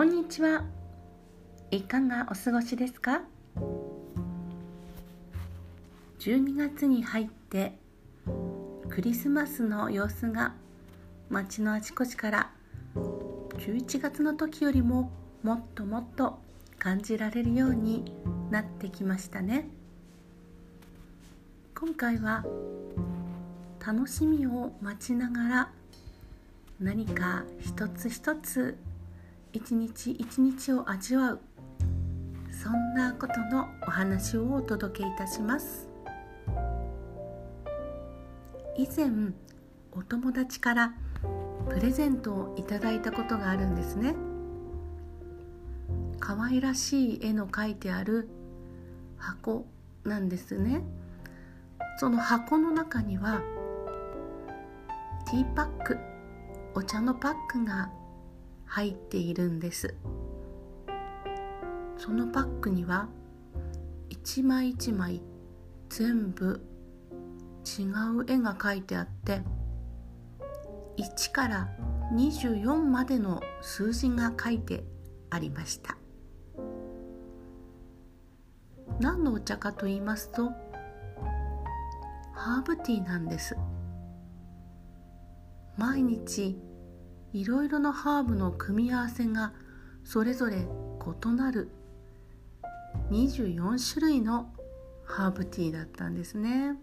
[0.00, 0.64] こんにちは。
[1.70, 3.20] いかがお過ごしですか
[6.18, 7.74] ？12月に入って
[8.88, 10.54] クリスマスの様子が
[11.28, 12.50] 街のあちこちから
[13.58, 16.38] 11月の時よりももっともっと
[16.78, 18.10] 感じられるように
[18.50, 19.68] なってきましたね。
[21.78, 22.46] 今回は
[23.86, 25.70] 楽しみを待ちながら
[26.80, 28.78] 何か一つ一つ
[29.52, 31.40] 一日一日を味わう。
[32.52, 35.88] そんなことのお話をお届けいたします。
[38.76, 39.08] 以前
[39.92, 40.94] お友達から
[41.68, 44.14] プレゼントをいただいたことがあるんですね。
[46.20, 48.28] 可愛らしい絵の描いてある
[49.16, 49.66] 箱
[50.04, 50.82] なんですね。
[51.98, 53.40] その箱の中には
[55.26, 55.98] ティーパック
[56.74, 57.90] お茶のパックが
[58.70, 59.96] 入っているんです。
[61.96, 63.08] そのパックには
[64.08, 65.20] 一枚一枚
[65.88, 66.64] 全部
[67.64, 67.82] 違
[68.16, 69.42] う絵が描いてあって
[70.96, 71.68] 1から
[72.14, 74.84] 24までの数字が書いて
[75.30, 75.96] ありました。
[79.00, 80.48] 何のお茶かと言いますと
[82.34, 83.56] ハーブティーなんです。
[85.76, 86.56] 毎日
[87.32, 89.52] いろいろなハーブの組み合わせが
[90.04, 91.70] それぞれ異なる
[93.10, 94.52] 24種類の
[95.04, 96.76] ハーブティーだったんですね。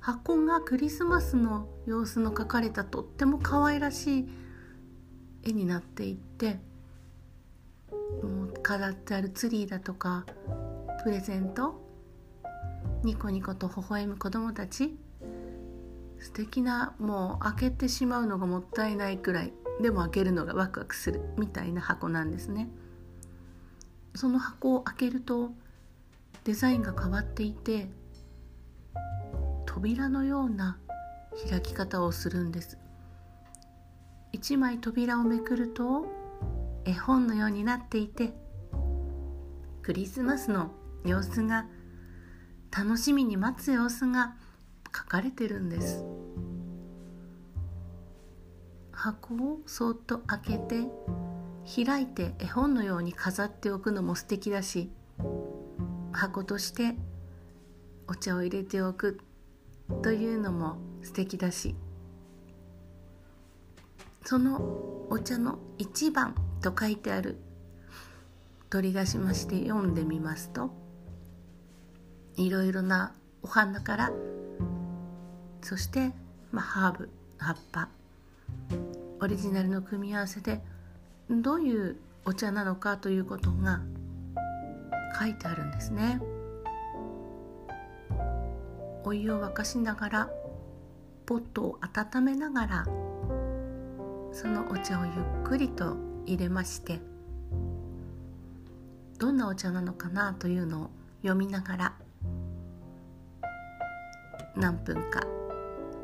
[0.00, 4.28] 箱がクリスマスの様子の描かれたとっても可愛らしい
[5.44, 6.58] 絵になっていって
[8.22, 10.26] もう飾ってあるツリーだとか
[11.02, 11.80] プレゼント
[13.02, 14.94] ニコニコと微笑む子供たち
[16.24, 22.70] 素敵なもう開けてしまうのがもったいないくらいでも開けるのがワクワクするみたいな箱なんですね。
[24.14, 25.50] その箱を開けると
[26.44, 27.90] デザインが変わっていて
[29.66, 30.78] 扉のような
[31.50, 32.78] 開き方をするんです。
[34.32, 36.06] 一枚扉をめくると
[36.86, 38.32] 絵本のようになっていて
[39.82, 40.70] クリスマスの
[41.04, 41.66] 様子が
[42.74, 44.36] 楽しみに待つ様子が
[44.94, 46.04] 書かれてるんです。
[49.04, 50.86] 箱をそっと開けて
[51.84, 54.90] 開いて絵本のように飾っておくのも素敵だし
[56.12, 56.96] 箱として
[58.06, 59.20] お茶を入れておく
[60.02, 61.74] というのも素敵だし
[64.24, 67.36] そのお茶の一番と書いてある
[68.70, 70.70] 取り出しまして読んでみますと
[72.36, 74.12] いろいろなお花から
[75.64, 76.12] そして、
[76.52, 77.88] まあ、ハーブ葉っぱ。
[79.20, 80.60] オリジナルの組み合わせで
[81.30, 83.80] どういうお茶なのかということが
[85.18, 86.20] 書いてあるんですね。
[89.04, 90.30] お湯を沸かしながら
[91.24, 92.84] ポットを温めながら
[94.32, 95.14] そのお茶をゆっ
[95.44, 95.96] くりと
[96.26, 97.00] 入れまして
[99.18, 100.90] どんなお茶なのかなというのを
[101.22, 101.94] 読みながら
[104.56, 105.33] 何分か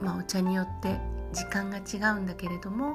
[0.00, 0.98] まあ、お茶によって
[1.32, 2.94] 時間が違うんだけれども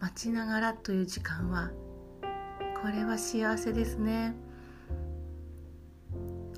[0.00, 1.70] 待ちながらという時間は
[2.82, 4.34] これは幸せですね。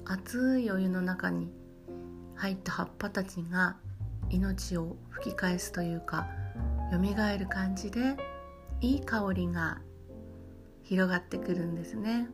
[0.05, 1.53] 熱いお湯の中に
[2.34, 3.77] 入った葉っぱたちが
[4.31, 6.27] 命を吹き返すというか
[6.91, 8.17] よみがえる感じで
[8.81, 9.81] いい香りが
[10.83, 12.28] 広がってくるんですね。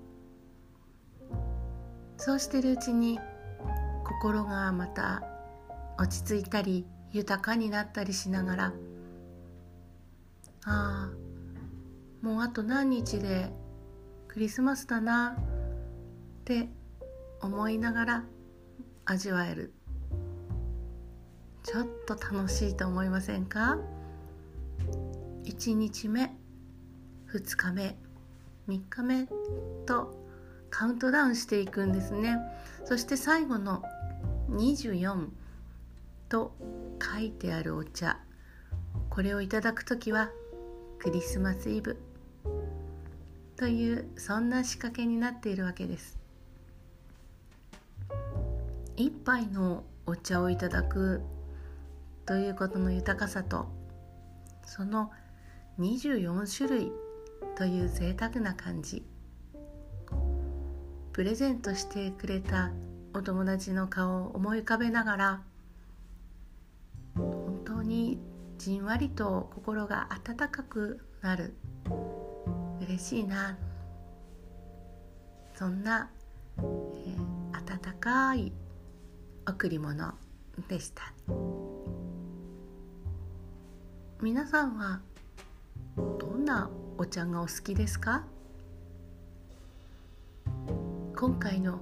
[2.17, 3.19] そうしてるうちに
[4.05, 5.23] 心がまた
[5.99, 8.73] 落ち着いたり豊かになったりしながら。
[10.67, 11.11] ああ
[12.25, 13.51] もうあと何日で
[14.29, 16.69] クリスマスだなって
[17.41, 18.25] 思いながら
[19.05, 19.73] 味わえる。
[21.63, 23.79] ちょっと楽しいと思いませんか
[25.45, 26.35] ？1日目
[27.33, 27.97] 2日目
[28.69, 29.27] 3日目
[29.87, 30.15] と
[30.71, 32.39] カウントダウンしていくんですね。
[32.87, 33.83] そして最後の
[34.51, 35.29] 24
[36.29, 36.55] と
[37.01, 38.19] 書いてあるお茶。
[39.11, 40.31] これをいただく時は
[40.99, 42.01] クリスマスイブ。
[43.57, 46.19] というそんな仕掛けになっているわけです。
[48.97, 51.23] 一杯のお茶をいただく
[52.27, 53.69] ということの豊かさと
[54.67, 55.11] その
[55.79, 56.93] 24種類
[57.57, 59.05] という贅沢な感じ。
[61.13, 62.73] プレゼントしてくれた
[63.13, 65.43] お友達の顔を思い浮かべながら
[67.65, 68.19] 当に
[68.59, 71.55] じんわりと心が温かくなる。
[72.81, 73.59] 嬉しいな。
[75.55, 76.11] そんな、
[76.59, 76.65] えー、
[77.55, 78.53] 温かい
[79.47, 80.15] 贈り物
[80.69, 81.13] でした。
[84.21, 85.01] 皆さんは
[85.97, 88.25] どんなお茶がお好きですか？
[91.17, 91.81] 今回の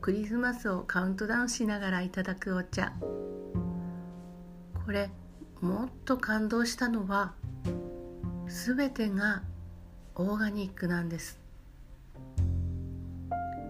[0.00, 2.92] クリスマスをカウントダウンしながらいただくお茶。
[4.90, 5.08] これ
[5.60, 7.34] もっと感動したのは
[8.48, 9.44] 全てが
[10.16, 11.38] オーガニックなんです。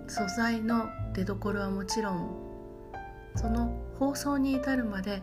[0.09, 2.31] 素材の出どころはもちろん
[3.37, 5.21] その包装に至るまで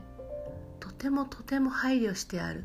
[0.79, 2.63] とてもとても配慮してある。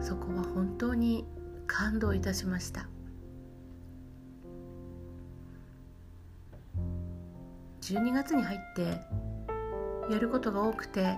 [0.00, 1.26] そこは本当に
[1.66, 2.88] 感動いたしました。
[7.82, 8.98] 12月に入って
[10.10, 11.16] やることが多くて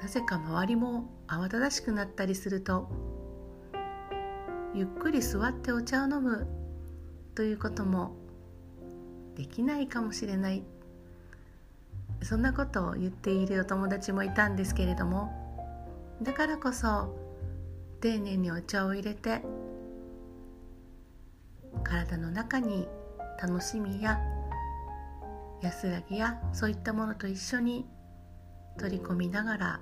[0.00, 2.88] なぜか周りも慌ただしくなったりすると
[4.74, 6.46] ゆっくり座ってお茶を飲む
[7.34, 8.14] ということも
[9.36, 10.62] できないかもしれない。
[12.22, 15.30] そんなことを言っているお友達もいたんですけれども
[16.22, 17.16] だからこそ
[18.00, 19.42] 丁寧にお茶を入れて
[21.84, 22.88] 体の中に
[23.40, 24.18] 楽しみや
[25.62, 27.86] 安らぎやそういったものと一緒に
[28.78, 29.80] 取り込みながら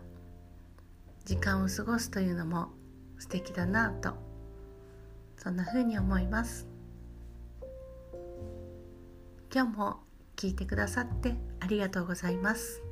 [1.24, 2.68] 時間を過ごすというのも
[3.18, 4.14] 素敵だなと
[5.36, 6.66] そんな風に思います。
[9.52, 9.96] 今日も
[10.34, 12.82] 聞いてくださってありがとうございます。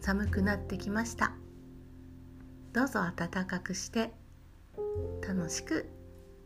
[0.00, 1.32] 寒くなってきました。
[2.72, 4.12] どうぞ暖かくして
[5.26, 5.88] 楽しく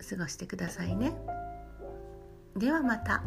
[0.09, 1.17] 過ごしてくださいね。
[2.57, 3.23] ではまた。